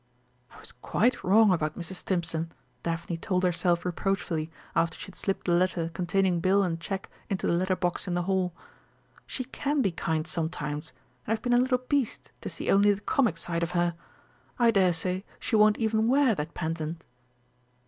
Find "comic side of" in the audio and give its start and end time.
13.01-13.73